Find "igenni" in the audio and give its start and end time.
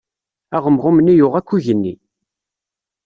1.57-1.93